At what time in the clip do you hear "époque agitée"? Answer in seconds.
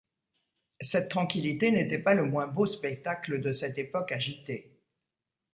3.77-4.79